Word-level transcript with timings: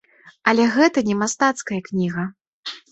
Але 0.51 0.63
гэта 0.77 0.97
не 1.11 1.15
мастацкая 1.21 1.79
кніга. 1.91 2.29